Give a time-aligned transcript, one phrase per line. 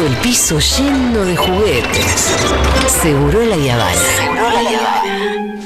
[0.00, 2.34] todo el piso lleno de juguetes.
[3.02, 3.92] Seguro la Yavana.
[4.16, 5.60] Seguro la Yavana.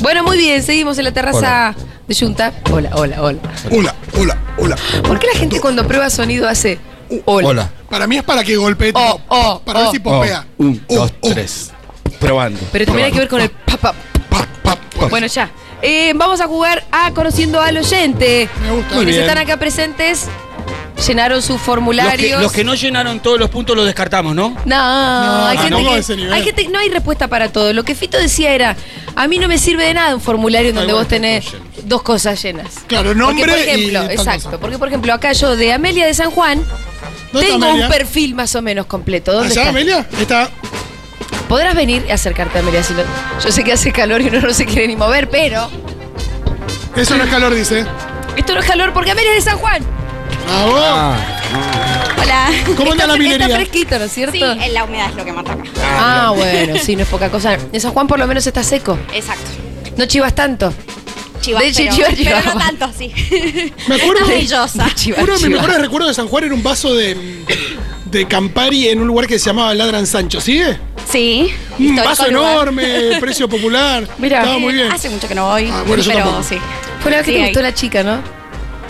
[0.00, 1.76] Bueno, muy bien, seguimos en la terraza
[2.08, 2.54] de Junta.
[2.72, 3.38] Hola, hola, hola.
[3.70, 4.76] Hola, hola, hola.
[5.06, 6.80] ¿Por qué la gente cuando prueba sonido hace
[7.24, 7.48] hola?
[7.48, 7.70] Hola.
[7.88, 9.92] Para mí es para que golpee, Oh, tipo, oh, para ver oh.
[9.92, 10.46] si popea.
[10.58, 11.70] Oh, un, Oh, dos, oh, tres.
[12.18, 12.58] Probando.
[12.72, 13.94] Pero también hay que ver con el pa, pa.
[15.08, 15.50] Bueno, ya.
[15.82, 18.48] Eh, vamos a jugar a Conociendo al Oyente.
[18.62, 18.88] Me gusta.
[18.96, 19.20] Quienes bien.
[19.20, 20.26] están acá presentes
[21.06, 22.42] llenaron sus Los que, formularios.
[22.42, 24.54] los que no llenaron todos los puntos los descartamos, ¿no?
[24.66, 26.32] No, hay no, gente no a que, ese nivel.
[26.34, 27.72] hay gente- no hay respuesta para todo.
[27.72, 28.76] Lo que Fito decía era,
[29.16, 31.46] a mí no me sirve de nada un formulario en donde vos tenés
[31.84, 32.74] dos cosas llenas.
[32.86, 34.58] Claro, nombre porque, por y ejemplo, tal exacto, cosa.
[34.60, 36.62] porque por ejemplo acá yo de Amelia de San Juan
[37.32, 37.86] ¿Dónde está tengo Amelia?
[37.86, 39.32] un perfil más o menos completo.
[39.32, 39.70] ¿Dónde ¿Allá, está?
[39.70, 40.06] Amelia?
[40.20, 40.50] Está.
[41.50, 42.82] Podrás venir y acercarte a Amelia.
[42.82, 43.02] si no-
[43.44, 45.68] yo sé que hace calor y uno no se quiere ni mover, pero
[46.96, 47.84] Eso no es calor, dice.
[48.36, 49.82] esto no es calor porque Amelia es de San Juan.
[50.46, 50.74] Bravo.
[50.76, 51.16] Ah,
[52.22, 52.46] Hola.
[52.76, 53.46] ¿Cómo anda Está- la minería?
[53.46, 54.32] Está fresquito, ¿no es cierto?
[54.54, 55.62] Sí, la humedad es lo que mata acá.
[55.98, 57.58] Ah, bueno, sí, no es poca cosa.
[57.72, 58.96] En San Juan por lo menos está seco.
[59.12, 59.50] Exacto.
[59.96, 60.72] No chivas tanto.
[61.40, 63.12] Chivas, De pero, chivas, pero no tanto, sí.
[63.88, 64.20] Me acuerdo.
[64.26, 64.88] Maravillosa.
[64.94, 67.16] Chivas, Uno de mis mejores recuerdos de San Juan era un vaso de,
[68.04, 70.40] de Campari en un lugar que se llamaba Ladran Sancho.
[70.40, 70.78] ¿Sigue?
[71.10, 71.52] Sí.
[71.78, 72.52] Un histórico vaso lugar.
[72.52, 72.84] enorme,
[73.20, 74.06] precio popular.
[74.18, 74.38] Mira.
[74.40, 74.90] Estaba muy bien.
[74.92, 75.68] Hace mucho que no voy.
[75.72, 76.44] Ah, bueno, yo pero tampoco.
[76.48, 76.58] sí.
[77.00, 77.48] Fue la vez que Sí, te ahí.
[77.50, 78.22] gustó la chica, ¿no?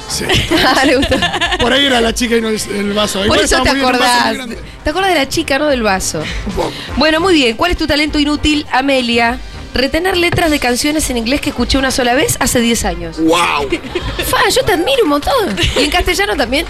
[0.08, 0.24] Sí.
[0.66, 1.16] Ah, le gustó.
[1.60, 3.18] Por ahí era la chica y no el, el vaso.
[3.20, 4.34] Por Igual eso estaba te muy bien, un vaso muy acordás.
[4.34, 4.58] grande.
[4.82, 6.22] Te acordás de la chica, no del vaso.
[6.46, 6.72] Un poco.
[6.96, 7.56] Bueno, muy bien.
[7.56, 9.38] ¿Cuál es tu talento inútil, Amelia?
[9.72, 13.18] Retener letras de canciones en inglés que escuché una sola vez hace 10 años.
[13.20, 13.68] ¡Wow!
[14.26, 15.56] Fa, yo te admiro un montón.
[15.78, 16.66] ¿Y en castellano también?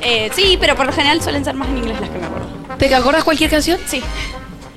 [0.00, 2.48] Eh, sí, pero por lo general suelen ser más en inglés las que me acuerdo.
[2.78, 4.00] ¿Te acordás cualquier canción Sí.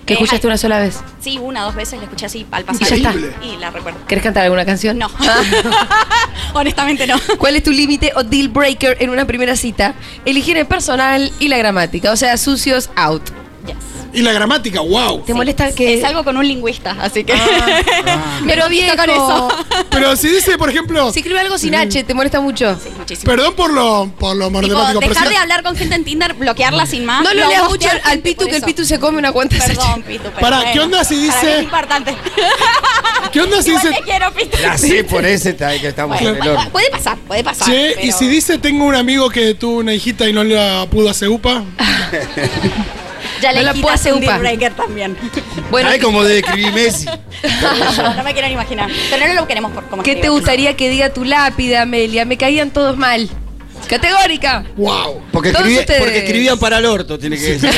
[0.05, 0.99] Que Eh, escuchaste una sola vez?
[1.19, 2.88] Sí, una, dos veces la escuché así al Y pasar.
[2.88, 3.13] ya está.
[3.45, 3.99] Y la recuerdo.
[4.07, 4.97] ¿Querés cantar alguna canción?
[4.97, 5.09] No.
[6.53, 7.16] Honestamente no.
[7.38, 9.94] ¿Cuál es tu límite o deal breaker en una primera cita?
[10.25, 12.12] El higiene personal y la gramática.
[12.12, 13.22] O sea, sucios out.
[13.66, 13.75] Yes.
[14.13, 15.22] Y la gramática, wow.
[15.22, 15.94] ¿Te molesta que.?
[15.99, 17.33] Es algo con un lingüista, así que.
[18.45, 18.95] Pero viejo.
[18.97, 19.49] con eso.
[19.89, 22.77] Pero si dice, por ejemplo, Si escribe algo sin H, ¿te molesta mucho?
[22.97, 23.31] Muchísimo.
[23.31, 26.33] perdón por lo, por lo matemático, pero dejar si- de hablar con gente en Tinder,
[26.33, 27.23] bloquearla sin más.
[27.23, 28.63] No lo leas mucho al, Pitu, que el.
[28.63, 30.03] Pitu se come una cuenta de Perdón.
[30.03, 30.23] Pitu.
[30.39, 30.71] pero bueno.
[30.73, 32.16] ¿qué onda si Para mí dice- es importante.
[33.31, 34.57] ¿Qué onda si Igual dice, te quiero, Pitu.
[34.61, 36.69] la sé por ese está- que estamos Bueno, en el horno.
[36.71, 37.67] puede pasar, puede pasar.
[37.67, 41.09] che, y si dice, tengo un amigo que tuvo una hijita y no la pudo
[41.09, 41.63] hacer upa?
[43.41, 45.18] Ya no le la puedo quitas hacer un breaker también.
[45.69, 47.06] Bueno, ¿Sabes cómo debe escribir Messi?
[48.16, 48.90] no me quiero ni imaginar.
[49.09, 52.25] Pero no lo queremos por como ¿qué te gustaría que diga tu lápida, Amelia?
[52.25, 53.30] Me caían todos mal.
[53.88, 54.63] Categórica.
[54.78, 55.22] ¡Wow!
[55.31, 56.00] Porque, Todos escribí- ustedes.
[56.01, 57.69] porque escribían para el orto, tiene que decir.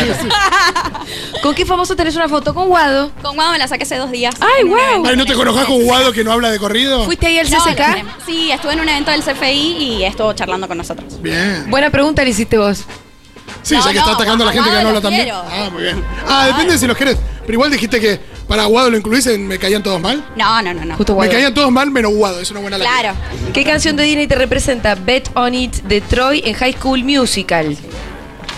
[1.42, 2.54] ¿Con qué famoso tenés una foto?
[2.54, 3.12] ¿Con Guado?
[3.22, 4.36] Con Guado me la saqué hace dos días.
[4.40, 5.84] Ay, evento Ay, ¿no te conozcas con.
[5.84, 7.04] Guado que no habla de corrido?
[7.06, 7.82] ¿Fuiste ahí al No, CCK?
[8.26, 11.22] Sí, estuve en un evento del CFI y estuvo charlando con nosotros.
[11.22, 11.66] Bien.
[11.70, 12.84] Buena pregunta le hiciste vos.
[13.64, 15.24] Sí, No, ya que no, está atacando a la gente que no habla también.
[15.24, 15.44] quiero.
[15.50, 16.04] Ah, muy bien.
[16.28, 17.18] Ah, depende de si los querés.
[17.42, 20.24] Pero igual dijiste que para Guado lo incluís en Me caían todos mal.
[20.36, 20.96] No, no, no, no.
[20.98, 23.00] Justo Me caían todos mal menos Guado, es una buena lápida.
[23.00, 23.16] Claro.
[23.54, 24.96] ¿Qué canción de Disney te representa?
[24.96, 27.76] Bet on It de Troy en High School Musical.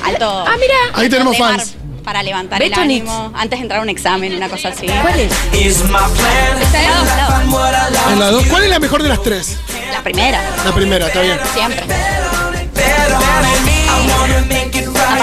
[0.03, 0.45] Alto.
[0.47, 0.75] Ah, mira.
[0.93, 1.75] Ahí tenemos fans.
[2.03, 3.01] Para levantar Bet el on it.
[3.01, 3.31] ánimo.
[3.35, 4.85] Antes de entrar a un examen, una cosa así.
[5.01, 5.31] ¿Cuál es?
[5.53, 8.11] Está lado.
[8.11, 9.57] En la dos, ¿cuál es la mejor de las tres?
[9.91, 11.39] La primera, La primera, está bien.
[11.53, 11.83] siempre.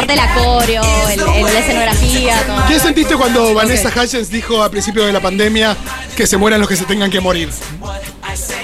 [0.07, 2.67] Aparte el, el- la escenografía, todo.
[2.69, 5.77] ¿Qué sentiste cuando Vanessa Hutchins dijo a principio de la pandemia
[6.17, 7.49] que se mueran los que se tengan que morir?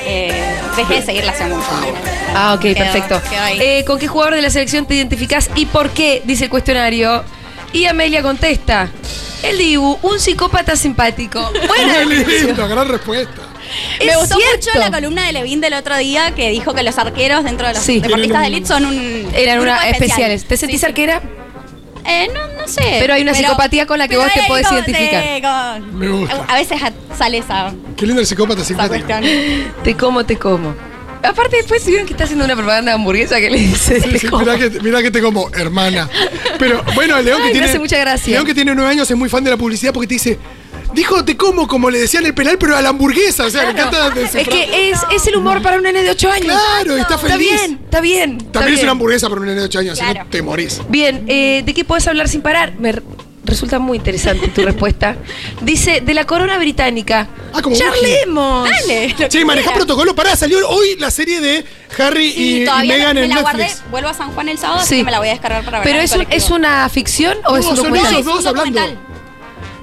[0.07, 1.67] Eh, dejé de seguirla hace mucho.
[2.35, 3.21] Ah, ok, Quedó- perfecto.
[3.29, 3.47] quedó.
[3.63, 6.23] Eh, ¿Con qué jugador de la selección te identificás y por qué?
[6.25, 7.23] Dice el cuestionario.
[7.73, 8.89] Y Amelia contesta.
[9.43, 11.53] El Dibu, un psicópata simpático.
[11.69, 13.43] Buena lindo, gran respuesta.
[14.05, 14.57] Me gustó cierto.
[14.67, 17.75] mucho la columna de Levin del otro día que dijo que los arqueros dentro de
[17.75, 18.01] los Sí.
[18.01, 19.29] deportistas de elite son un.
[19.35, 19.93] Eran una especial.
[20.33, 20.45] especiales.
[20.45, 20.87] ¿Te sentís Sí, sí.
[20.87, 21.23] arquera?
[22.07, 22.97] Eh, no, no sé.
[23.01, 25.23] Pero hay una psicopatía con la que vos te podés como- identificar.
[25.23, 26.45] sí, como- Me gusta.
[26.49, 29.07] A veces a- sale esa, Qué lindo el psicópata simpático.
[29.85, 30.75] Te como, te como.
[31.23, 34.01] Aparte, después vieron que está haciendo una propaganda de hamburguesa que le dice.
[34.01, 36.09] Sí, mirá, que, mirá que te como, hermana.
[36.61, 37.67] Pero bueno, León Ay, que me tiene.
[37.67, 38.33] hace mucha gracia.
[38.33, 40.39] León que tiene nueve años es muy fan de la publicidad porque te dice.
[40.95, 43.45] Dijo te como como le decían el penal, pero a la hamburguesa.
[43.47, 44.13] O sea, me encanta.
[44.17, 46.47] Es que es, es el humor para un nene de 8 años.
[46.47, 47.49] Claro, está Está feliz.
[47.51, 48.39] bien, está bien.
[48.39, 48.85] está También es bien.
[48.87, 50.25] una hamburguesa para un nene de 8 años, si Claro.
[50.25, 50.81] no te morís.
[50.89, 52.75] Bien, eh, ¿de qué puedes hablar sin parar?
[52.79, 53.03] Me re-
[53.45, 55.17] resulta muy interesante tu respuesta.
[55.63, 57.29] Dice, de la corona británica.
[57.53, 58.69] Ah, como ¡Charlemos!
[58.69, 59.09] Dale.
[59.11, 59.73] lo Che, que quieras.
[59.75, 60.15] protocolo.
[60.15, 61.65] Pará, salió hoy la serie de
[61.99, 63.63] Harry Sí, y, y todavía Meghan me en la guardé.
[63.65, 63.91] Netflix.
[63.91, 64.87] Vuelvo a San Juan el sábado, Sí.
[64.87, 65.85] así que me la voy a descargar para ver.
[65.85, 66.45] ¿Pero en el es, un- colectivo.
[66.45, 68.13] es una ficción o No, es un son documental?
[68.15, 68.81] ellos dos un hablando.
[68.81, 69.18] documental.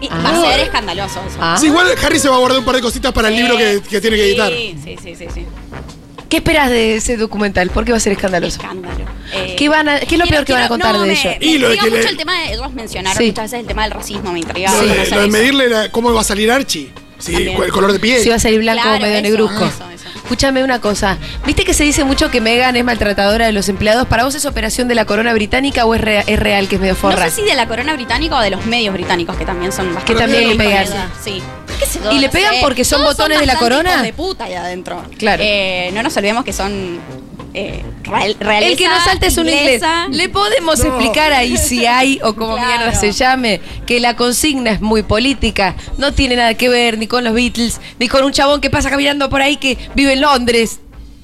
[0.01, 0.21] Y Ah.
[0.23, 1.37] va a ser escandaloso eso.
[1.39, 1.57] Ah.
[1.59, 3.81] Sí, igual Harry se va a guardar un par de cositas para el libro que,
[3.89, 4.51] que tiene que editar.
[4.51, 5.25] Sí, sí, sí, sí.
[5.33, 5.45] sí.
[6.27, 7.69] ¿Qué esperas de ese documental?
[7.69, 8.57] ¿Por qué va a ser escandaloso?
[8.59, 9.05] Escándalo.
[9.33, 11.01] Eh, ¿Qué van a- qué es lo quiero- peor que van a quiero- contar no,
[11.01, 11.29] de me, ello?
[11.39, 12.53] Me Y lo de que le- mucho el tema de.
[12.53, 13.27] Ellos mencionaron Sí.
[13.27, 14.71] muchas veces el tema del racismo, me intriga.
[14.71, 16.91] Lo de, conocer lo de medirle la- cómo va a salir Archie.
[17.19, 17.63] Sí, También.
[17.63, 18.21] el color de piel.
[18.21, 19.65] Si va a salir blanco Claro, o medio eso, negruzco.
[19.65, 20.04] eso, eso.
[20.25, 21.19] Escúchame una cosa.
[21.45, 24.07] ¿Viste que se dice mucho que Megan es maltratadora de los empleados?
[24.07, 26.81] ¿Para vos es operación de la corona británica o es, rea- es real que es
[26.81, 27.29] medio No forra?
[27.29, 30.13] sé si de la corona británica o de los medios británicos, que también son bastante.
[30.13, 30.87] Que también le pegan.
[31.23, 31.43] Sí.
[31.79, 32.11] ¿Qué sé yo?
[32.11, 32.59] ¿Y le no pegan sé.
[32.61, 33.91] porque son Todos botones de la bastante corona?
[33.93, 35.03] hijos de puta ahí adentro.
[35.19, 35.43] Claro.
[35.45, 36.99] Eh, no nos olvidemos que son.
[37.57, 39.81] Eh, real- realeza El que no salta es un inglés.
[40.11, 40.85] Le podemos No.
[40.87, 42.67] explicar ahí si hay o como Claro.
[42.67, 45.73] mierda se llame que la consigna es muy política.
[45.97, 48.89] No tiene nada que ver ni con los Beatles, ni con un chabón que pasa
[48.89, 50.81] caminando por ahí que vive en Londres.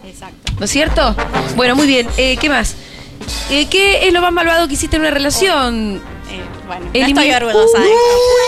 [0.07, 0.53] Exacto.
[0.57, 1.13] ¿No es cierto?
[1.57, 2.07] Bueno, muy bien.
[2.15, 2.75] Eh, ¿Qué más?
[3.49, 5.97] Eh, ¿Qué es lo más malvado que hiciste en una relación?
[6.29, 7.99] Eh, bueno, no estoy orgullosa de esto.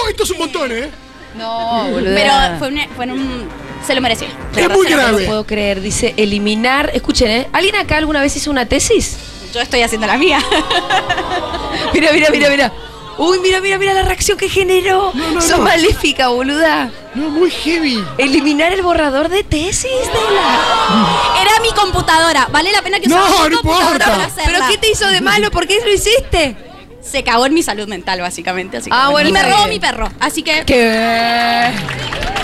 [0.06, 0.10] ¡Uh!
[0.10, 0.90] Esto es un montón, ¿eh?
[1.38, 2.16] No, boludo.
[2.16, 3.63] Pero fue, un- fue en un.
[3.86, 4.30] Se lo merecía.
[4.56, 5.22] Es muy No grave.
[5.24, 5.82] lo puedo creer.
[5.82, 6.92] Dice eliminar.
[6.94, 7.48] Escuchen, ¿eh?
[7.52, 9.18] ¿Alguien acá alguna vez hizo una tesis?
[9.54, 10.40] Yo estoy haciendo la mía.
[11.94, 12.72] Mira, mira, mira, mira.
[13.18, 15.12] Uy, mira, mira, mira la reacción que generó.
[15.14, 15.66] no, Sos no.
[15.66, 16.90] maléfica, boluda.
[17.14, 18.04] No, muy heavy.
[18.18, 21.38] Eliminar el borrador de tesis de la.
[21.42, 22.48] Era mi computadora.
[22.52, 24.06] Vale la pena que No, usara no computadora importa.
[24.12, 24.52] para hacerla.
[24.60, 25.52] ¿Pero qué te hizo de malo?
[25.52, 26.56] ¿Por qué lo hiciste?
[27.02, 28.78] Se cagó en mi salud mental, básicamente.
[28.78, 30.10] Así que Ah, bueno, y me robó mi perro.
[30.20, 31.72] Así que ¿Qué?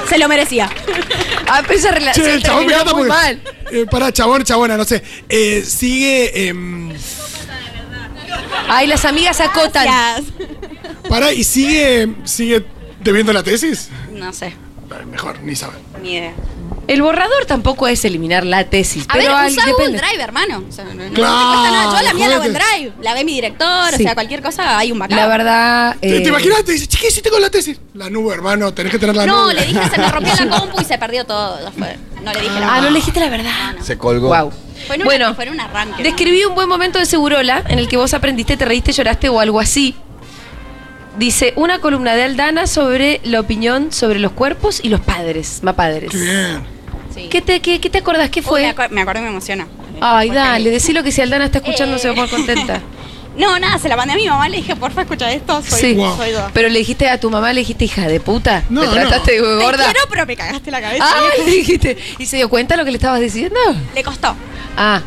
[0.10, 0.70] Se lo merecía.
[1.52, 3.24] Ah, pero esa relación Che, el chabón me terminó encanta muy porque.
[3.24, 3.42] mal.
[3.72, 5.02] Eh, pará, chabón, chabona, no sé.
[5.28, 6.48] Eh, sigue.
[6.48, 6.92] em,
[8.68, 9.86] Ay, las amigas acotan.
[9.86, 10.28] Gracias.
[11.10, 12.08] pará, y sigue.
[12.26, 12.64] ¿Sigue
[13.00, 13.90] debiendo la tesis?
[14.14, 14.54] No sé,
[14.92, 15.80] Ay, Mejor, ni saber.
[16.04, 16.34] ni idea.
[16.90, 20.08] El borrador tampoco es eliminar la tesis, A pero ver, al- usa Google depende.
[20.08, 20.64] Drive, hermano.
[20.68, 22.00] O sea, no, no Claro, te cuesta nada.
[22.00, 22.54] Yo la mía la hago en.
[22.54, 22.94] Drive.
[23.02, 23.96] La ve mi director, Sí.
[23.96, 25.16] o sea, cualquier cosa, hay un backup.
[25.16, 25.96] La verdad.
[26.02, 26.64] ¿Te, eh, te imaginas?
[26.66, 27.80] Te dice, chiqui, hiciste con la tesis?
[27.94, 29.54] La nube, hermano, tenés que tener la No, nube.
[29.54, 31.60] le dije, se me rompió la compu y se perdió todo.
[32.24, 33.76] No le dije la Ah, no le dijiste la verdad.
[33.84, 34.28] Se colgó.
[34.30, 34.52] Wow.
[34.88, 35.98] Fue una- Bueno, fue en un arranque.
[35.98, 36.04] ¿no?
[36.04, 39.40] describí un buen momento de Segurola en el que vos aprendiste, te reíste, lloraste o
[39.40, 39.96] algo así.
[41.18, 45.76] Dice una columna de Aldana sobre la opinión sobre los cuerpos y los padres, más
[45.76, 46.12] padres.
[46.12, 46.79] Qué bien.
[47.14, 47.28] Sí.
[47.30, 48.30] ¿Qué te, qué, qué te acordás?
[48.30, 48.62] ¿Qué Uy, fue?
[48.62, 49.68] me, acuer- me acuerdo y me emociona.
[50.02, 52.00] Ay, dale, decilo que si Aldana está escuchando Eh.
[52.00, 52.82] se va a poner contenta.
[53.38, 55.62] No, nada, se la mandé a mi mamá, le dije, porfa, escucha esto.
[55.62, 56.18] Soy, sí, Wow.
[56.18, 56.52] soy dos.
[56.54, 58.64] pero le dijiste a tu mamá, le dijiste hija de puta.
[58.70, 59.86] No, ¿Me trataste de Te gorda?
[59.86, 61.06] quiero, pero me cagaste la cabeza.
[61.08, 61.98] Ah, le dijiste.
[62.18, 63.58] ¿Y se dio cuenta lo que le estabas diciendo?
[63.96, 64.36] Le costó.
[64.76, 65.02] Ah,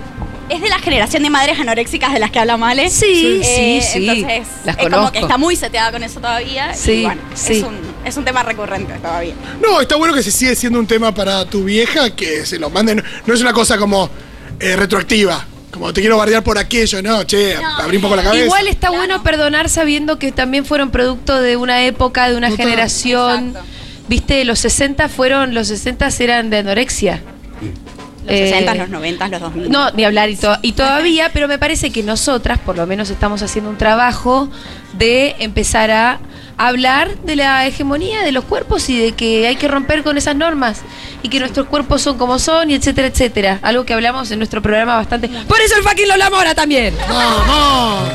[0.49, 2.91] Es de la generación de madres anoréxicas de las que habla Male.
[2.91, 4.09] Sí, Eh, sí, sí.
[4.11, 6.75] Entonces, Las es como que está muy seteada con eso todavía.
[6.75, 7.55] Sí, y bueno, sí.
[7.55, 9.35] es, un, es un tema recurrente todavía.
[9.63, 12.69] No, está bueno que se sigue siendo un tema para tu vieja, que se lo
[12.71, 13.03] manden.
[13.25, 14.11] No es una cosa como
[14.61, 15.47] eh, retroactiva.
[15.71, 18.45] Como te quiero bardear por aquello, no, che, No, abrí un poco la cabeza.
[18.45, 18.97] Igual está Claro.
[19.07, 22.67] bueno perdonar sabiendo que también fueron producto de una época, de una Total.
[22.67, 23.49] generación.
[23.49, 23.69] Exacto.
[24.09, 27.23] Viste, los 60 fueron, los 60 eran de anorexia.
[28.25, 29.71] Los Eh, 60, los 90, los 2000.
[29.71, 33.11] No, ni hablar y, to- y todavía, pero me parece que nosotras por lo menos
[33.11, 34.49] estamos haciendo un trabajo
[34.93, 36.19] de empezar a
[36.59, 40.37] hablar de la hegemonía de los cuerpos y de que hay que romper con esas
[40.37, 40.83] normas
[41.23, 43.59] y que nuestros cuerpos son como son y etcétera, etcétera.
[43.63, 45.29] Algo que hablamos en nuestro programa bastante.
[45.29, 46.95] Por eso el fucking Lola Mora también.
[47.09, 48.09] ¡Vamos!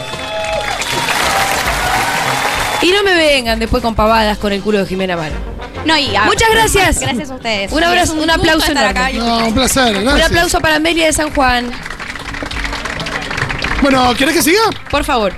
[2.82, 5.36] Y no me vengan después con pavadas con el culo de Jimena Mara.
[5.86, 7.00] No, y a- Muchas gracias.
[7.00, 7.72] Gracias a ustedes.
[7.72, 9.36] Un abrazo, un aplauso estar acá enorme.
[9.38, 10.16] y No, un placer, gracias.
[10.16, 11.72] Un aplauso para Amelia de San Juan,
[13.82, 14.62] Bueno, ¿querés que siga?
[14.90, 15.34] por favor.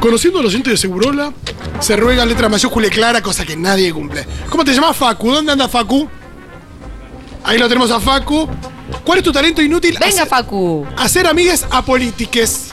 [0.00, 1.32] Conociendo al oyente de Segurola,
[1.78, 4.26] se ruega letra mayúscula y clara, cosa que nadie cumple.
[4.48, 5.30] ¿Cómo te llamas, Facu?
[5.30, 6.08] ¿Dónde anda Facu?
[7.44, 8.48] Ahí lo tenemos a Facu.
[9.04, 9.92] ¿Cuál es tu talento inútil?
[10.00, 10.86] Venga, Hacer- Facu.
[10.96, 12.69] Hacer amigues apolítiques.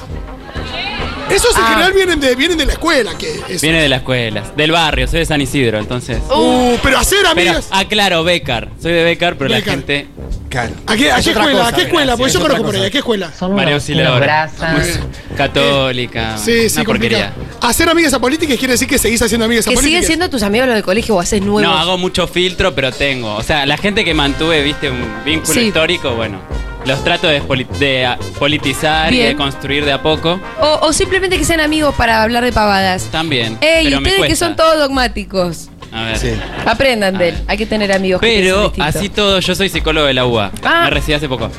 [1.29, 1.67] Esos en Ah.
[1.69, 3.61] general vienen de, vienen de la escuela, que es.
[3.61, 6.19] Viene de la escuela, del barrio, soy de San Isidro, entonces.
[6.33, 7.67] Uh, pero hacer Pero, amigas.
[7.71, 8.69] ah, claro, Becar.
[8.81, 9.67] Soy de Becar, pero Becar.
[9.67, 10.07] la gente.
[10.49, 10.73] Claro.
[10.87, 11.59] ¿A qué, a Es qué otra escuela?
[11.59, 12.15] cosa, ¿A qué escuela?
[12.15, 12.79] gracias, Porque yo es otra conozco por ahí.
[12.79, 12.87] cosa.
[12.87, 13.31] ¿A qué escuela?
[13.55, 14.49] María Auxiliadora.
[14.75, 14.99] Bien.
[15.35, 16.37] Católica.
[16.37, 17.33] Sí, sí, una porquería.
[17.61, 19.85] Hacer amigas apolíticas quiere decir que seguís haciendo amigas Que apolíticas.
[19.89, 21.61] siguen siendo tus amigos los de colegio o haces nuevos.
[21.63, 23.35] No, hago mucho filtro, pero tengo.
[23.35, 25.67] O sea, la gente que mantuve, viste, un vínculo Sí.
[25.67, 26.39] histórico, bueno.
[26.87, 30.39] Los trato de, ah, politizar y de construir de a poco.
[30.61, 33.03] O, o simplemente que sean amigos para hablar de pavadas.
[33.11, 33.57] También.
[33.59, 35.69] Ey, pero me ustedes que son todos dogmáticos.
[35.91, 36.17] A ver.
[36.17, 36.31] Sí.
[36.65, 37.35] Aprendan de él.
[37.47, 40.51] Hay que tener amigos Pero así todo, yo soy psicólogo de la UBA.
[40.63, 40.83] Ah.
[40.85, 41.51] Me recibí hace poco.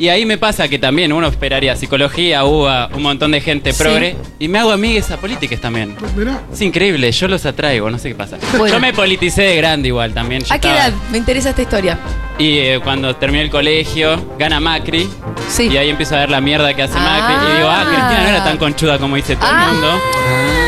[0.00, 4.16] Y ahí me pasa que también uno esperaría psicología, UBA, un montón de gente progre.
[4.38, 5.94] Y me hago amigues a políticas también.
[6.16, 6.40] Mirá.
[6.50, 8.38] Es increíble, yo los atraigo, no sé qué pasa.
[8.56, 8.76] Bueno.
[8.76, 10.40] Yo me politicé de grande igual también.
[10.42, 10.94] yo ¿A qué estaba- edad?
[11.12, 11.98] Me interesa esta historia.
[12.38, 15.06] Y eh, cuando terminé el colegio, gana Macri.
[15.50, 15.68] Sí.
[15.70, 17.02] Y ahí empiezo a ver la mierda que hace Ah.
[17.28, 17.52] Macri.
[17.52, 19.66] Y digo, ah, Cristina no era tan conchuda como dice todo Ah.
[19.66, 20.00] el mundo.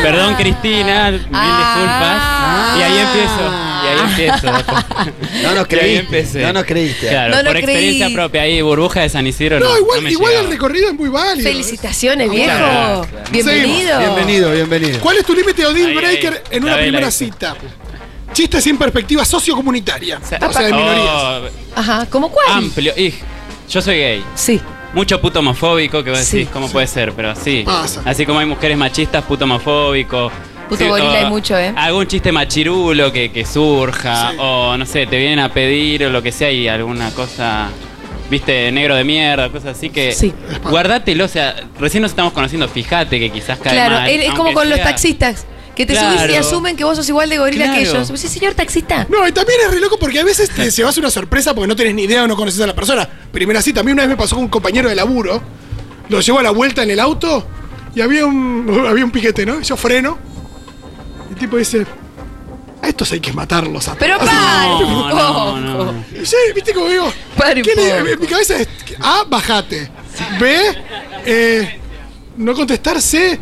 [0.03, 1.73] Perdón, Cristina, mil Ah.
[1.73, 2.79] disculpas.
[2.79, 3.62] Y ahí empiezo.
[3.83, 4.47] Y ahí empiezo.
[5.43, 6.41] No nos creíste.
[6.41, 7.07] No nos creíste.
[7.09, 8.15] Claro, No por experiencia creí.
[8.15, 8.41] propia.
[8.43, 9.59] Ahí, burbuja de San Isidro.
[9.59, 11.49] No, No, igual, me igual el recorrido es muy válido.
[11.49, 12.45] Felicitaciones, viejo.
[12.45, 13.25] Claro, claro.
[13.31, 13.99] Bienvenido.
[13.99, 14.99] Bienvenido, bienvenido.
[14.99, 16.57] ¿Cuál es tu límite o deal breaker ahí.
[16.57, 17.11] en una primera ahí.
[17.11, 17.55] cita?
[18.33, 20.19] Chiste sin perspectiva sociocomunitaria.
[20.19, 20.61] O sea, de Apa.
[20.63, 21.05] minorías.
[21.05, 21.41] Oh,
[21.75, 22.47] Ajá, ¿cómo cuál?
[22.49, 22.93] amplio.
[22.97, 23.13] Y
[23.69, 24.23] yo soy gay.
[24.35, 24.59] Sí.
[24.93, 26.37] Mucho puto homofóbico que vos Sí.
[26.39, 27.13] decís, ¿cómo puede ser?
[27.13, 27.63] Pero sí.
[27.65, 28.01] Pasa.
[28.05, 30.31] Así como hay mujeres machistas, puto homofóbico.
[30.69, 31.73] Puto gorila o hay mucho, ¿eh?
[31.75, 34.31] Algún chiste machirulo que, que surja.
[34.31, 34.37] Sí.
[34.39, 37.69] O no sé, te vienen a pedir o lo que sea y alguna cosa.
[38.29, 40.13] Viste, negro de mierda, cosas así que.
[40.13, 40.33] Sí.
[40.69, 44.53] Guardátelo, o sea, recién nos estamos conociendo, fíjate que quizás cae Claro, mal, es, como
[44.53, 45.45] con los taxistas.
[45.75, 46.19] Que te Claro.
[46.19, 48.11] subís y asumen que vos sos igual de gorila que ellos.
[48.15, 49.07] Sí, señor taxista.
[49.09, 51.75] No, y también es re loco porque a veces te llevas una sorpresa porque no
[51.75, 53.09] tenés ni idea o no conoces a la persona.
[53.31, 55.41] Primera cita, a mí una vez me pasó con un compañero de laburo,
[56.09, 57.43] lo llevo a la vuelta en el auto
[57.95, 59.61] y había un, había un piquete, ¿no?
[59.61, 60.19] Yo freno
[61.33, 61.85] el tipo dice,
[62.81, 64.29] a estos hay que matarlos a Pero todos".
[64.29, 65.09] pare No, un
[65.65, 65.91] no, poco.
[65.91, 66.05] no.
[66.21, 67.11] Y yo, ¿viste cómo digo?
[67.37, 68.07] Pare un ¿qué le- poco.
[68.09, 68.67] en mi cabeza es,
[68.99, 69.89] A, bajate.
[70.39, 70.57] B,
[71.25, 71.79] eh,
[72.37, 73.01] no contestar.
[73.01, 73.39] C,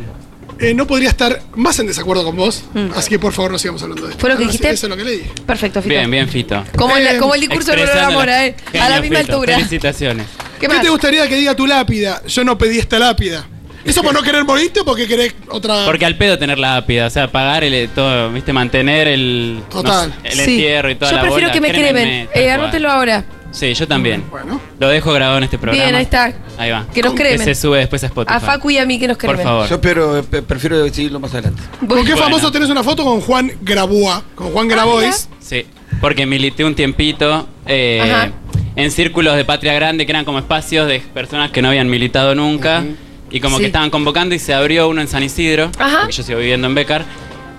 [0.59, 2.63] eh, no podría estar más en desacuerdo con vos.
[2.95, 4.19] Así que por favor no sigamos hablando de esto.
[4.19, 4.21] Mm.
[4.21, 4.73] ¿Fue lo que Ahora sí, dijiste?
[4.75, 5.31] Eso es lo que le dije.
[5.45, 5.89] Perfecto, Fito.
[5.93, 6.63] Bien, bien, Fito.
[6.77, 8.55] Como, el, como el discurso de Expresando Mora, ¿eh?
[8.73, 9.33] A la Genio, misma Fito.
[9.33, 9.55] altura.
[9.55, 10.27] Felicitaciones.
[10.59, 10.81] ¿Qué ¿Qué, más?
[10.83, 12.21] te gustaría que diga tu lápida?
[12.27, 13.47] Yo no pedí esta lápida.
[13.85, 15.85] ¿Eso por no querer morirte o porque querés otra.?
[15.85, 20.09] Porque al pedo tener la lápida, o sea, pagar el todo, viste, mantener el, Total.
[20.09, 20.51] no sé, el Sí.
[20.51, 22.29] entierro y toda Yo la prefiero bola, que me cremen.
[22.33, 23.25] Eh, anótelo ahora.
[23.51, 24.23] Sí, yo también.
[24.31, 24.61] Bueno.
[24.79, 25.83] Lo dejo grabado en este programa.
[25.83, 26.31] Bien, ahí está.
[26.57, 26.85] Ahí va.
[26.93, 27.43] Que nos Que cremen.
[27.43, 28.35] se sube después a Spotify.
[28.37, 29.35] A Facu y a mí que nos cremen.
[29.37, 29.69] Por favor.
[29.69, 31.61] Yo pero, pe- prefiero seguirlo más adelante.
[31.79, 32.17] ¿Con qué Bueno.
[32.17, 34.21] famoso tenés una foto con Juan Grabois?
[34.35, 35.27] Con Juan Grabois.
[35.41, 35.65] Sí,
[35.99, 38.31] porque milité un tiempito eh, Ajá.
[38.77, 42.33] en círculos de Patria Grande, que eran como espacios de personas que no habían militado
[42.35, 42.85] nunca.
[43.31, 43.61] Y como Sí.
[43.63, 45.99] que estaban convocando y se abrió uno en San Isidro, Ajá.
[46.01, 47.05] porque yo sigo viviendo en Becar.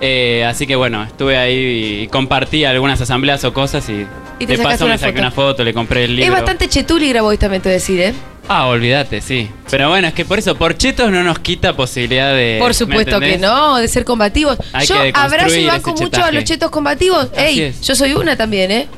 [0.04, 4.04] Eh, así que bueno, estuve ahí y compartí algunas asambleas o cosas y,
[4.40, 5.20] Y te de paso una me saqué foto.
[5.22, 6.26] una foto, le compré el libro.
[6.32, 8.12] Es bastante chetuli Grabois también te voy a decir, ¿eh?
[8.48, 9.48] Ah, olvídate, sí.
[9.70, 12.56] Pero bueno, es que por eso, por chetos no nos quita posibilidad de...
[12.58, 14.58] Por ¿me supuesto que no, de ser combativos.
[14.72, 17.28] Hay yo abrazo y banco mucho a los chetos combativos.
[17.36, 17.80] Así Ey, es.
[17.82, 18.88] yo soy una también, ¿eh?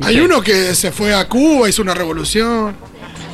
[0.00, 2.74] Hay uno que se fue a Cuba, hizo una revolución.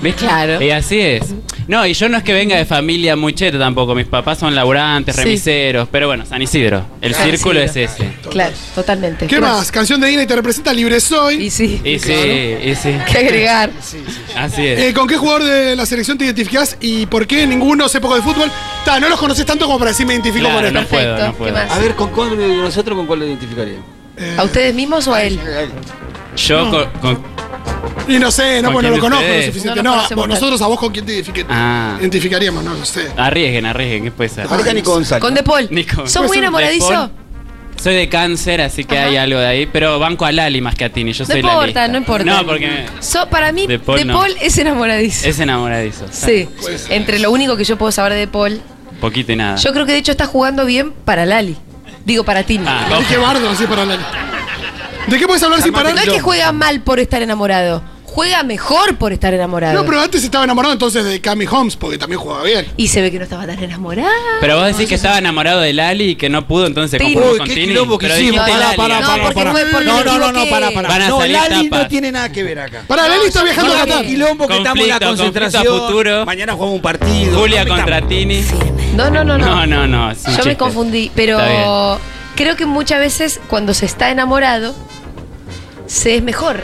[0.02, 0.20] ¿Viste?
[0.24, 0.62] Claro.
[0.62, 1.34] Y así es.
[1.68, 3.94] No, y yo no es que venga de familia muy cheta tampoco.
[3.94, 5.22] Mis papás son laburantes, Sí.
[5.22, 5.88] remiseros.
[5.92, 6.84] Pero bueno, San Isidro.
[7.00, 7.84] El San círculo Isidro.
[7.84, 8.12] es ese.
[8.30, 9.26] Claro, totalmente.
[9.26, 9.70] ¿Qué más?
[9.70, 11.34] Canción de Dina y te representa Libre Soy.
[11.44, 12.94] Y sí, Y sí, y sí.
[13.12, 13.70] que agregar.
[14.36, 14.80] Así es.
[14.80, 18.16] Eh, ¿Con qué jugador de la selección te identificás y por qué ninguno sé poco
[18.16, 18.50] de fútbol?
[18.84, 20.80] Ta, no los conoces tanto como para decir me identifico Claro, con esto.
[20.80, 21.26] no puedo, Perfecto.
[21.32, 21.54] no puedo.
[21.54, 21.70] ¿Qué más?
[21.70, 23.78] A ver, ¿con cuál de nosotros con cuál lo identificaría?
[24.16, 25.38] Eh, ¿A ustedes mismos o a él?
[26.36, 27.22] Yo con, con-
[28.08, 29.46] y no sé, no, ¿Con bueno, quién lo de conozco lo ustedes?
[29.46, 29.76] suficiente.
[29.76, 31.96] No No, lo conocemos vos- nosotros a vos con quién te identifique- Ah.
[32.00, 33.10] identificaríamos, no lo sé.
[33.16, 34.04] Arriesguen, arriesguen.
[34.04, 34.46] ¿Qué puede ser?
[34.46, 35.22] Parece a Nico González.
[35.22, 35.68] Con De Paul.
[35.70, 36.06] Nico.
[36.06, 37.02] ¿Sos muy Puede ser enamoradizo?
[37.08, 37.20] De.
[37.82, 39.06] Soy de cáncer, así que Ajá.
[39.08, 39.66] hay algo de ahí.
[39.66, 41.12] Pero banco a Lali más que a Tini.
[41.14, 42.24] Yo No soy importa, no importa.
[42.24, 44.40] No, porque So- para mí, De De Paul Paul, no.
[44.42, 45.26] es enamoradizo.
[45.26, 46.04] es enamoradizo.
[46.10, 46.46] Sí.
[46.90, 48.60] Entre lo único que yo puedo saber de Paul,
[49.00, 49.56] Poquito y nada.
[49.56, 51.56] yo creo que de hecho está jugando bien para Lali.
[52.04, 52.64] Digo, para Tini.
[52.66, 53.98] Ah, qué bardo, así para hablar.
[55.08, 55.94] ¿De qué puedes hablar sin parar?
[55.94, 57.82] no es que juega mal por estar enamorado.
[58.04, 59.72] Juega mejor por estar enamorado.
[59.72, 62.66] No, pero antes estaba enamorado entonces de Cami Holmes, porque también jugaba bien.
[62.76, 64.08] Y se ve que no estaba tan enamorado.
[64.40, 67.14] Pero vos decís que estaba enamorado de Lali y que no pudo, entonces se Tini.
[67.14, 67.66] con qué Tini.
[67.68, 68.44] quilombo que Pero hicimos.
[68.44, 68.76] dijiste Pará, Lali.
[68.76, 69.52] pará, No, pará, porque pará.
[69.52, 70.50] fue porque No, me no, no, no, equivoqué.
[70.50, 71.06] pará, pará.
[71.06, 72.82] A No, salir Lali no tiene nada que ver acá.
[72.88, 73.90] Para, Lali está viajando a Lali.
[73.92, 74.06] Qatar.
[74.06, 75.08] Quilombo que estamos en la Conflicto, conflicto a
[75.40, 75.80] concentración.
[75.86, 76.26] futuro.
[76.26, 77.38] Mañana jugamos un partido.
[77.38, 78.02] Julia No contra.
[78.08, 78.44] Tini.
[78.96, 79.46] No, no, no, no.
[79.46, 80.10] No, no, no.
[80.10, 80.56] es un Yo me chiste.
[80.56, 82.19] confundí, Está pero bien.
[82.36, 84.74] Creo que muchas veces cuando se está enamorado
[85.86, 86.62] se es mejor.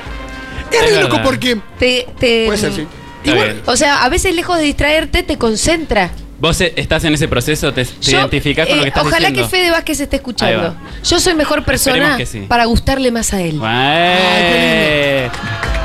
[0.73, 1.61] Es re loco porque.
[1.79, 2.87] Te, te- Puede ser, sí.
[3.19, 3.63] Está Igual- bien.
[3.67, 6.11] O sea, a veces lejos de distraerte te concentra.
[6.39, 9.07] Vos eh, estás en ese proceso, te, te Yo, identificás con eh, lo que estás
[9.07, 9.51] ojalá diciendo.
[9.51, 10.63] que Fede Vázquez esté escuchando.
[10.63, 10.75] Va.
[11.03, 12.41] Yo soy mejor persona Esperemos que sí.
[12.47, 13.59] para gustarle más a él.
[13.65, 15.31] Eh,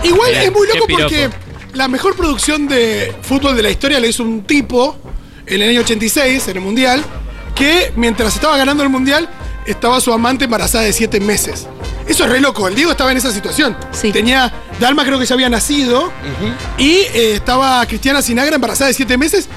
[0.04, 1.04] Igual es muy qué loco piropo.
[1.04, 1.30] porque
[1.74, 4.98] la mejor producción de fútbol de la historia la hizo un tipo
[5.46, 7.02] en el año 86, en el Mundial,
[7.56, 9.30] que mientras estaba ganando el Mundial,
[9.66, 11.68] estaba su amante embarazada de 7 meses.
[12.08, 12.68] Eso es re loco.
[12.68, 13.76] El Diego estaba en esa situación.
[13.92, 14.12] Sí.
[14.12, 14.52] Tenía.
[14.80, 16.12] Dalma creo que ya había nacido.
[16.78, 19.48] Y eh, estaba Cristiana Sinagra embarazada de 7 meses.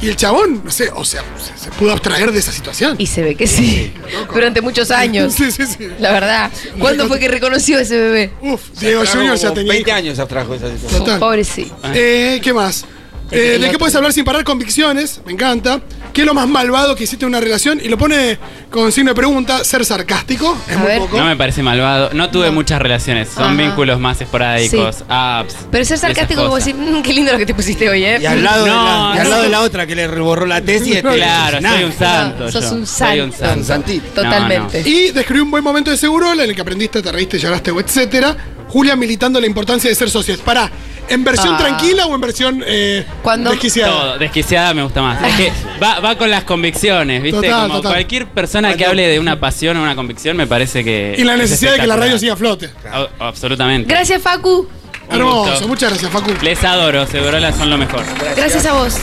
[0.00, 2.96] Y el chabón, no sé, o sea, se, se pudo abstraer de esa situación.
[2.98, 3.92] Y se ve que sí.
[4.34, 5.32] Durante muchos años.
[5.32, 5.88] Sí, sí, sí.
[6.00, 6.50] La verdad.
[6.80, 8.32] ¿Cuándo fue que reconoció ese bebé?
[8.42, 9.72] Uf, Diego Junior ya tenía.
[9.72, 9.98] 20 hijos.
[9.98, 11.04] años abstrajo esa situación.
[11.04, 11.20] Total.
[11.20, 11.76] Pobrecito.
[11.94, 12.84] Eh, ¿Qué más?
[13.32, 14.44] Eh, ¿De qué puedes hablar sin parar?
[14.44, 15.80] Convicciones, me encanta.
[16.12, 17.80] ¿Qué es lo más malvado que hiciste en una relación?
[17.82, 18.38] Y lo pone
[18.70, 20.56] con signo de pregunta, ser sarcástico.
[20.68, 20.98] Es A muy ver.
[20.98, 21.16] poco.
[21.16, 22.10] No me parece malvado.
[22.12, 23.30] No tuve muchas relaciones.
[23.30, 23.54] Son Ajá.
[23.54, 25.04] vínculos más esporádicos, Sí.
[25.08, 25.56] apps.
[25.70, 28.18] Pero ser sarcástico como decir, "Mm, qué lindo lo que te pusiste hoy, ¿eh?
[28.20, 29.30] Y al lado, No, de, la, y al no.
[29.30, 30.96] lado de la otra que le reborró la tesis.
[30.96, 31.76] este, Claro, nada.
[31.76, 32.44] soy un santo.
[32.44, 32.72] No, sos yo.
[32.72, 33.64] un Soy un santo.
[33.64, 34.06] santito.
[34.22, 34.80] Totalmente.
[34.86, 37.80] Y describí un buen momento de Segurola en el que aprendiste, te reíste, lloraste, o
[37.80, 38.36] etcétera.
[38.68, 40.38] Julia militando la importancia de ser socios.
[40.40, 40.70] Pará,
[41.08, 41.58] ¿en versión Ah.
[41.58, 43.90] tranquila o en versión eh, Cuando- desquiciada?
[43.92, 45.22] Todo, desquiciada me gusta más.
[45.22, 47.40] Es que va, va con las convicciones, ¿viste?
[47.48, 47.92] Total, Como total.
[47.92, 51.14] cualquier persona que hable de una pasión o una convicción me parece que.
[51.18, 52.70] Y la es necesidad de que la radio siga espectacular.
[52.92, 53.14] a flote.
[53.20, 53.88] A- Absolutamente.
[53.92, 54.68] Gracias, Facu.
[55.08, 55.68] Un Hermoso, gusto.
[55.68, 56.32] muchas gracias, Facu.
[56.42, 58.02] Les adoro, Segurola son lo mejor.
[58.36, 58.96] Gracias a vos.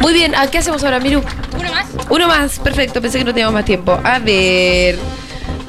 [0.00, 1.22] Muy bien, ¿a qué hacemos ahora, Miru?
[1.58, 1.86] ¿Uno más?
[2.08, 3.98] Uno más, perfecto, pensé que no teníamos más tiempo.
[4.04, 4.96] A ver.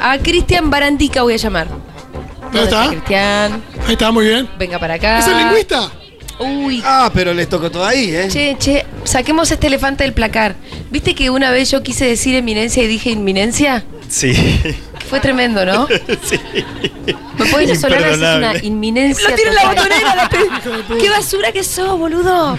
[0.01, 1.67] A Cristian Barandica voy a llamar.
[2.51, 2.87] ¿Dónde está?
[2.89, 3.63] Cristian?
[3.85, 4.49] Ahí está, muy bien.
[4.57, 5.19] Venga para acá.
[5.19, 5.91] ¿Es el lingüista?
[6.39, 6.81] Uy.
[6.85, 8.27] Ah, pero les tocó todo ahí, ¿eh?
[8.29, 10.55] Che, che, saquemos este elefante del placar.
[10.89, 13.83] ¿Viste que una vez yo quise decir eminencia y dije inminencia?
[14.07, 14.33] Sí.
[15.09, 15.87] Fue tremendo, ¿no?
[16.23, 16.39] sí.
[17.37, 18.53] ¿Me puedes venezolana?
[18.53, 19.29] Es una inminencia.
[19.29, 20.29] Lo tiene en la botonera, la
[21.01, 22.57] ¡Qué basura que sos, boludo!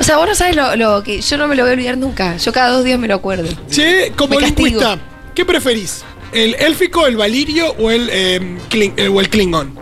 [0.00, 1.96] O sea, vos no sabes lo, lo que yo no me lo voy a olvidar
[1.96, 2.36] nunca.
[2.36, 3.48] Yo cada dos días me lo acuerdo.
[3.70, 4.98] Che, como lingüista,
[5.34, 6.04] ¿qué preferís?
[6.32, 9.74] ¿El élfico, el valirio o el, eh, Kling- eh, o el klingon?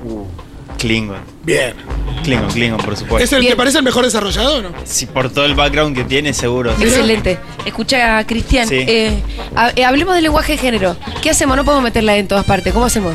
[0.79, 1.19] Klingon.
[1.43, 1.75] Bien.
[2.23, 3.25] Klingon, Klingon, por supuesto.
[3.25, 3.53] ¿Es el, Bien.
[3.53, 4.73] ¿Te parece el mejor desarrollado o no?
[4.85, 6.73] Sí, por todo el background que tiene, seguro.
[6.73, 7.39] Excelente.
[7.65, 8.77] Escucha, Cristian, Sí.
[8.87, 9.23] eh,
[9.55, 10.97] ha- eh, hablemos del lenguaje de género.
[11.23, 11.57] ¿Qué hacemos?
[11.57, 12.73] No podemos meterla en todas partes.
[12.73, 13.15] ¿Cómo hacemos?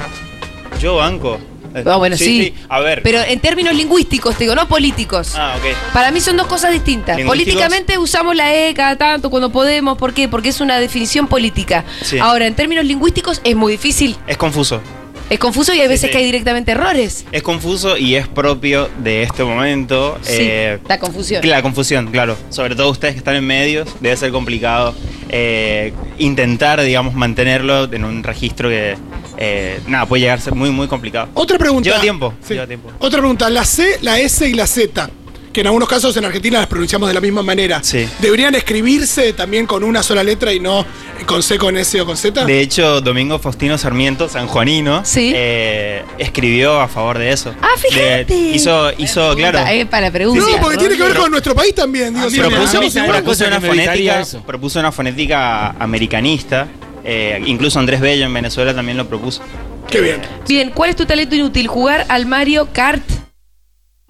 [0.81, 1.39] Yo banco.
[1.85, 2.53] Ah, bueno, sí.
[2.69, 3.01] A ver.
[3.03, 5.33] Pero en términos lingüísticos, te digo, no políticos.
[5.35, 5.93] Ah, ok.
[5.93, 7.19] Para mí son dos cosas distintas.
[7.21, 9.97] Políticamente usamos la E cada tanto cuando podemos.
[9.97, 10.27] ¿Por qué?
[10.27, 11.85] Porque es una definición política.
[12.01, 12.19] Sí.
[12.19, 14.17] Ahora, en términos lingüísticos es muy difícil.
[14.27, 14.81] Es confuso.
[15.31, 16.11] Es confuso y hay veces sí.
[16.11, 17.25] que hay directamente errores.
[17.31, 20.19] Es confuso y es propio de este momento.
[20.23, 21.47] Sí, eh, la confusión.
[21.47, 22.35] La confusión, claro.
[22.49, 24.93] Sobre todo ustedes que están en medios, debe ser complicado
[25.29, 28.97] eh, intentar, digamos, mantenerlo en un registro que,
[29.43, 31.29] eh, nada, puede llegar a ser muy, muy complicado.
[31.33, 31.89] Otra pregunta.
[31.89, 32.53] Lleva tiempo, Sí.
[32.53, 32.91] lleva tiempo.
[32.99, 33.49] Otra pregunta.
[33.49, 35.09] La C, la S y la Z,
[35.51, 37.81] que en algunos casos en Argentina las pronunciamos de la misma manera.
[37.83, 38.07] Sí.
[38.19, 40.85] ¿Deberían escribirse también con una sola letra y no
[41.25, 42.45] con C, con S o con Z?
[42.45, 45.33] De hecho, Domingo Faustino Sarmiento, sanjuanino, Sí.
[45.35, 47.53] eh, escribió a favor de eso.
[47.61, 48.25] Ah, fíjate.
[48.25, 49.59] De- hizo, hizo, claro.
[49.69, 50.45] Eh, para la pregunta.
[50.49, 52.13] no, porque tiene que ver con nuestro país también.
[52.13, 56.67] Digo, A mí sí, me- propuso, una propuso fonética, propuso una fonética americanista.
[57.03, 59.41] Eh, incluso Andrés Bello en Venezuela también lo propuso.
[59.89, 60.21] Qué bien.
[60.47, 61.67] Bien, ¿cuál es tu talento inútil?
[61.67, 63.03] ¿Jugar al Mario Kart?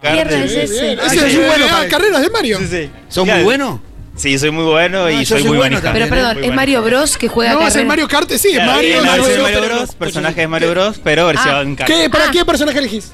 [0.02, 0.82] Es Sí, ese.
[0.84, 1.72] Bien, Ah, Ese sí, es sí, un bueno sí.
[1.72, 2.60] para carreras de Mario.
[2.60, 2.90] sí.
[3.08, 3.38] ¿Son Claro.
[3.40, 3.80] muy buenos?
[4.16, 5.80] Sí, soy muy bueno Ah, y soy soy muy bueno.
[5.82, 7.86] Pero perdón, Muy ¿es Mario Bros que juega No, es el?
[7.86, 8.98] Mario Kart, sí, Claro, Mario.
[9.00, 11.90] es Mario, Mario, Bros, personaje de Mario Bros, pero versión kart.
[11.90, 12.30] ¿Qué, ¿Para Ah.
[12.32, 13.14] qué personaje elegís?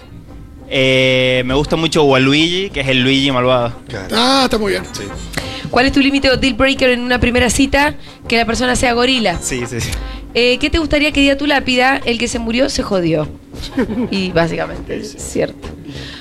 [0.69, 3.73] Eh, me gusta mucho Waluigi, que es el Luigi malvado.
[4.13, 4.83] Ah, está muy bien.
[5.69, 7.95] ¿Cuál es tu límite o deal breaker en una primera cita?
[8.27, 9.39] Que la persona sea gorila.
[9.41, 9.89] Sí, sí, sí.
[10.33, 12.01] Eh, ¿Qué te gustaría que diga tu lápida?
[12.05, 13.27] El que se murió se jodió.
[14.11, 15.67] Y básicamente es cierto.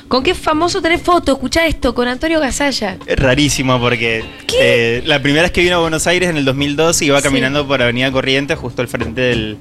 [0.09, 1.33] ¿Con qué famoso tenés foto?
[1.33, 2.97] Escucha esto, con Antonio Gasalla.
[3.07, 4.25] Es rarísimo porque
[4.61, 7.25] eh, la primera vez que vino a Buenos Aires en el 2002 iba Sí.
[7.25, 9.57] caminando por Avenida Corrientes, justo al frente del.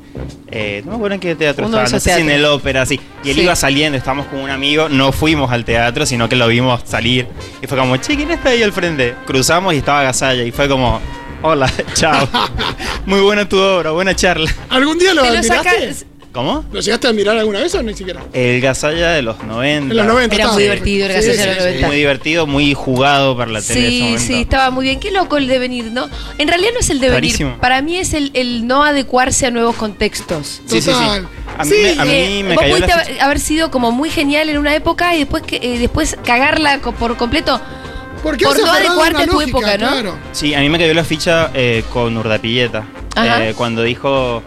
[0.51, 2.85] Eh, no me acuerdo en qué teatro Uno estaba, no sé si en el ópera,
[2.85, 2.99] sí.
[3.23, 3.41] Y él Sí.
[3.41, 7.27] iba saliendo, estábamos con un amigo, no fuimos al teatro, sino que lo vimos salir.
[7.63, 9.15] Y fue como, che, ¿quién está ahí al frente?
[9.25, 11.01] Cruzamos y estaba Gasalla y fue como,
[11.41, 12.29] hola, chao.
[13.07, 14.51] Muy buena tu obra, buena charla.
[14.69, 16.05] ¿Algún día lo admiraste?
[16.35, 16.65] ¿Cómo?
[16.73, 18.21] ¿Lo llegaste a admirar alguna vez o ni siquiera?
[18.33, 19.91] El Gasalla de los 90.
[19.93, 20.35] En los 90.
[20.35, 21.69] Era muy divertido el Sí, Gasalla sí, de los sí.
[21.69, 21.87] 90.
[21.87, 24.21] Muy divertido, muy jugado para la tele ese Sí, momento.
[24.21, 24.99] sí, estaba muy bien.
[24.99, 26.09] Qué loco el devenir, ¿no?
[26.37, 27.15] En realidad no es el devenir.
[27.31, 27.57] Rarísimo.
[27.61, 30.61] Para mí es el, el no adecuarse a nuevos contextos.
[30.67, 31.25] Sí, sí, sí.
[31.57, 34.49] A mí, Sí, me, a mí Eh, me vos pudiste haber, sido como muy genial
[34.49, 37.61] en una época y después que eh, después cagarla por completo.
[38.21, 39.49] ¿Por, qué por no adecuarte a tu lógica?
[39.49, 39.89] época, ¿no?
[39.91, 40.15] Claro.
[40.33, 42.83] Sí, a mí me cayó la ficha eh, con Urdapilleta.
[43.17, 44.43] Eh, cuando dijo.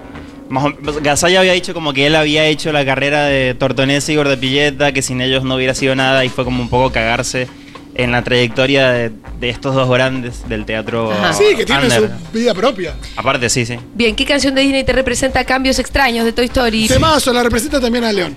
[0.49, 4.19] Más o- Gasalla había dicho como que él había hecho la carrera de Tortonese y
[4.19, 7.49] Urdapilleta, que sin ellos no hubiera sido nada, y fue como un poco cagarse
[7.95, 11.11] en la trayectoria de, de estos dos grandes del teatro.
[11.13, 11.33] Ajá.
[11.33, 12.11] Sí, que tiene under.
[12.31, 12.95] su vida propia.
[13.17, 13.77] Aparte, sí, sí.
[13.95, 16.87] Bien, ¿qué canción de Disney te representa cambios extraños de Toy Story?
[16.87, 18.37] Temazo, la representa también a León.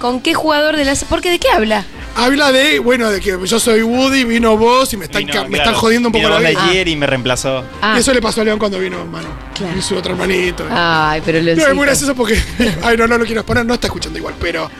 [0.00, 1.04] ¿Con qué jugador de las...
[1.04, 1.84] ¿Por qué de qué habla?
[2.14, 5.48] Habla de, bueno, de que yo soy Woody, vino vos y me están, Vino, me
[5.48, 6.50] claro, están jodiendo un poco la vida.
[6.52, 7.64] Lightyear y me reemplazó.
[7.80, 9.28] Ah, Y eso le pasó a León cuando vino Manu.
[9.54, 9.78] Claro.
[9.78, 10.66] Y su otro hermanito.
[10.70, 12.38] Ay, pero lo No, es muy gracioso porque.
[12.82, 14.70] Ay, no, no lo quiero exponer, no está escuchando igual, pero.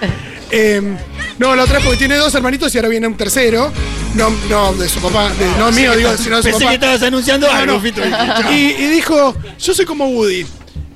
[0.51, 0.97] em,
[1.39, 3.73] no, la otra es porque tiene dos hermanitos y ahora viene un tercero.
[4.15, 6.75] No, no, de su papá, de- no mío, digo, sino de su Pensé que papá.
[6.75, 7.81] estabas anunciando No, algo, no.
[7.81, 8.03] Fito.
[8.51, 10.45] Y, y dijo: Yo soy como Woody.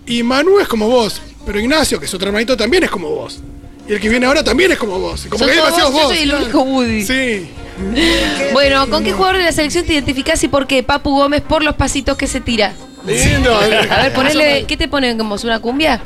[0.07, 1.23] Y Manu es como vos.
[1.47, 3.41] Pero Ignacio, que es otro hermanito, también es como vos.
[3.89, 5.27] Y el que viene ahora también es como vos.
[5.29, 6.45] Como que hay demasiados vos, yo soy el claro.
[6.45, 7.05] único Woody.
[7.07, 7.51] Sí.
[8.55, 10.83] Bueno, ¿con qué jugador de la selección te identificás y por qué?
[10.83, 12.73] Papu Gómez por los pasitos que se tira.
[13.07, 13.55] Lindo.
[13.55, 16.01] A ver, ponele, ¿qué te ponen como una cumbia?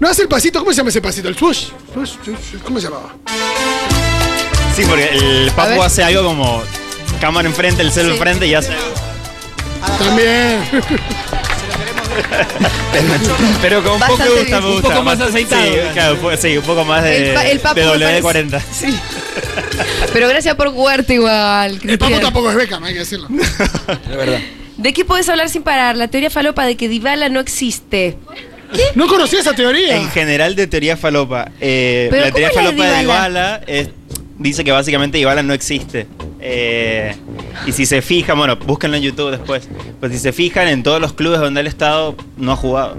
[0.00, 1.28] No hace el pasito, ¿cómo se llama ese pasito?
[1.28, 1.68] El swoosh.
[2.64, 3.14] ¿Cómo se llamaba?
[4.74, 5.52] Sí, porque el.
[5.54, 6.62] Papu hace algo como
[7.20, 8.16] cámara enfrente, el celo Sí.
[8.16, 8.72] enfrente y hace.
[9.98, 10.58] También.
[13.62, 14.70] Pero con un poco Bastante me gusta, bien.
[14.70, 15.62] me Un poco más aceitado.
[15.62, 18.62] Sí, claro, un poco- sí, un poco más de, El pa- el de me W40.
[18.72, 18.98] Sí.
[20.12, 21.78] Pero gracias por jugarte igual.
[21.86, 23.28] El papo tampoco es Beckham, hay que decirlo.
[24.10, 24.40] Es verdad.
[24.76, 25.96] ¿De qué podés hablar sin parar?
[25.96, 28.16] La teoría falopa de que Dybala no existe.
[28.94, 29.96] No conocía esa teoría.
[29.96, 31.50] En general de teoría falopa.
[31.60, 33.58] eh, la teoría ¿cómo la de falopa de Dybala?
[33.58, 33.88] Dybala es-
[34.38, 36.06] dice que básicamente Dybala no existe.
[36.48, 37.16] Eh,
[37.66, 39.68] y si se fijan, bueno, búsquenlo en YouTube después.
[39.98, 42.96] Pues si se fijan, en todos los clubes donde él ha estado, no ha jugado.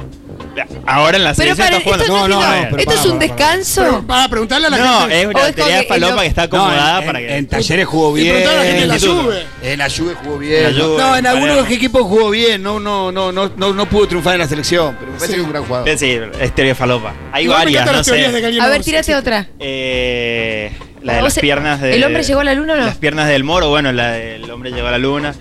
[0.87, 2.35] Ahora en la Pero selección para, está esto, jugando.
[2.35, 3.81] No, no, no, pero ¿Esto es un descanso.
[3.83, 5.21] Pero, para preguntarle a la No, gente.
[5.21, 7.35] es una teoría que falopa lo- que está No, acomodada en, para en- que.
[7.37, 8.35] en talleres jugó Y bien.
[8.35, 9.21] preguntarle a la gente de la.
[9.23, 9.43] Juve.
[9.61, 10.65] En la Juve jugó bien.
[10.65, 12.63] En la Juve, no, en algunos equipos jugó bien.
[12.63, 14.95] No, no, no, no, no, no pudo triunfar en la selección.
[14.99, 15.33] Pero me parece Sí.
[15.35, 15.87] que es un gran jugador.
[15.89, 17.13] Es decir, es teoría falopa.
[17.31, 18.59] Hay Igual varias, no de sé.
[18.61, 19.47] A ver, tírate otra.
[19.59, 21.95] Eh, la de O las sea, piernas de.
[21.95, 22.85] ¿el hombre llegó a la luna o no?
[22.85, 25.33] Las piernas del moro, bueno, la del hombre llegó a la luna.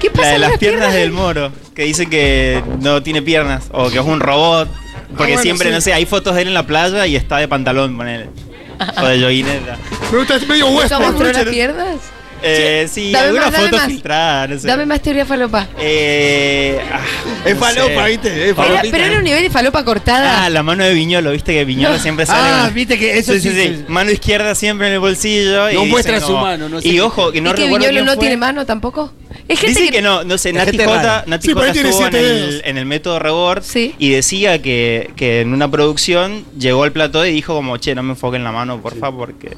[0.00, 3.22] ¿Qué pasa La de con las piernas del del moro, que dicen que no tiene
[3.22, 4.68] piernas o que es un robot.
[5.16, 5.74] Porque Ah, bueno, siempre, sí.
[5.74, 8.28] no sé, hay fotos de él en la playa y está de pantalón, ponele.
[8.96, 9.76] O de joguineta.
[10.12, 11.02] Me gusta, es medio ¿Eso Westbrook.
[11.02, 11.96] mostró las piernas?
[12.42, 13.86] Eh, sí, Dame alguna más, foto más.
[13.86, 14.66] filtrada, no sé.
[14.66, 15.68] Dame más teoría falopa.
[15.78, 17.00] Eh, ah,
[17.44, 18.10] Es no falopa, sé.
[18.10, 18.28] ¿viste?
[18.28, 19.18] Es Era- falopita, pero era ¿eh?
[19.18, 20.44] un nivel de falopa cortada.
[20.44, 22.40] Ah, la mano de Viñolo, viste que Viñolo siempre sale.
[22.42, 23.50] Ah, con- viste que eso sí, sí.
[23.50, 23.84] sí, sí.
[23.88, 25.70] Mano izquierda siempre en el bolsillo.
[25.70, 27.00] y No dicen muestra como- su mano, no sé Y qué.
[27.02, 28.20] ojo, que no ¿Y que recuerdo Viñolo quién no fue.
[28.20, 29.12] tiene mano tampoco?
[29.48, 31.24] Es gente Dicen que, que no, no sé, Nati gente Jota, rara.
[31.26, 32.62] Nati Sí, por Jota ahí tiene estuvo en siete el, dedos.
[32.64, 33.94] en el método Rebord Sí.
[33.98, 38.02] y decía que, que en una producción llegó al plató y dijo como, che, no
[38.02, 39.50] me enfoquen la mano, porfa, porque...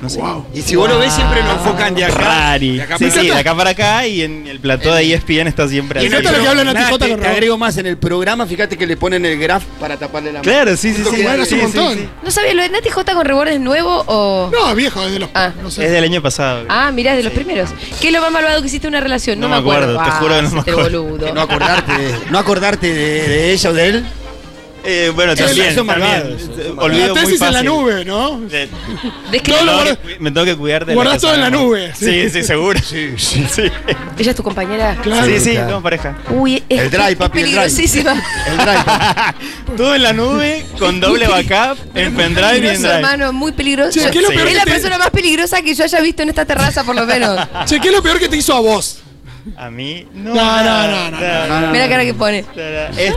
[0.00, 0.20] No sé.
[0.54, 2.14] Y si vos lo ves, siempre lo enfocan de acá.
[2.14, 2.76] Rari.
[2.76, 3.34] de acá Sí, para sí, acá.
[3.34, 6.14] de acá para acá y en el plató de ESPN está siempre Y así.
[6.16, 8.86] en Fíjate lo que habla Nati nada, te, agrego más en el programa, fíjate que
[8.86, 10.50] le ponen el graph para taparle la mano.
[10.50, 11.16] Claro, sí, sí, sí.
[11.16, 11.98] sí, es un sí, montón.
[11.98, 12.08] sí.
[12.22, 14.50] no sabía, ¿lo de Nati J con Rebord es nuevo o...?
[14.50, 15.28] No, viejo, desde los.
[15.34, 15.52] Ah.
[15.62, 15.84] no sé.
[15.84, 16.64] Es del año pasado.
[16.70, 17.68] Ah, mirá, de los primeros.
[18.00, 19.38] ¿Qué es lo más malvado que hiciste en una relación?
[19.38, 21.02] No, No me me acuerdo, te Ah, juro que no me hacete acuerdo.
[21.02, 21.34] boludo.
[21.34, 24.06] No acordarte, de, no acordarte de, de ella o de él.
[24.82, 26.36] Eh, bueno, también, malvado, también.
[26.66, 26.84] malvado.
[26.84, 28.40] Olvido la muy tesis en la nube, ¿no?
[28.50, 28.68] Eh,
[29.30, 32.04] me tengo que me tengo que cuidar de guardás todo en la nube, sí.
[32.06, 32.80] Sí, sí, seguro.
[32.82, 33.44] Sí, sí.
[33.50, 33.62] Sí,
[34.18, 34.96] ¿Ella es tu compañera?
[35.02, 35.26] Claro.
[35.26, 35.68] sí, sí, claro.
[35.68, 36.16] somos pareja.
[36.30, 37.56] Uy, es, El drive, papi, el drive.
[37.56, 38.12] peligrosísima.
[38.46, 38.84] El drive.
[39.76, 42.94] Todo en la nube, con doble backup, en pendrive y en drive.
[42.96, 43.92] hermano, muy peligroso.
[44.00, 44.36] Che, ¿qué es lo Sí.
[44.36, 46.84] peor es que la te- persona más peligrosa que yo haya visto en esta terraza,
[46.84, 47.38] por lo menos.
[47.66, 48.99] Che, ¿qué es lo peor que te hizo a vos?
[49.56, 50.34] A mí, no.
[50.34, 52.44] No, no, no, Mira la cara que pone.
[52.96, 53.14] Es,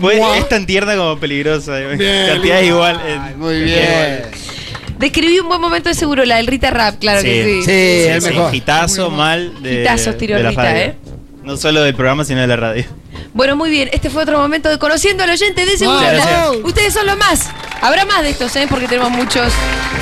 [0.00, 1.76] pues, es tan tierna como peligrosa.
[1.78, 3.00] Bien, Cantidad igual.
[3.06, 4.22] en- Ay, muy bien.
[4.98, 7.64] Describí un buen momento de seguro, la del Rita Rap, claro que sí.
[7.64, 8.54] Sí, el mejor.
[8.54, 10.82] Hitazo mal de, Hitazos tiró de la Rita, radio.
[10.82, 10.94] ¿eh?
[11.42, 12.84] No solo del programa, sino de la radio.
[13.32, 13.88] Bueno, muy bien.
[13.92, 16.00] Este fue otro momento de conociendo al oyente de seguro.
[16.64, 17.48] Ustedes son los más.
[17.80, 18.66] Habrá más de estos, ¿eh?
[18.68, 19.50] Porque tenemos muchos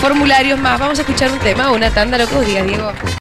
[0.01, 0.81] formularios más.
[0.81, 2.93] Vamos a escuchar un tema, una tanda, lo que vos digas, Diego.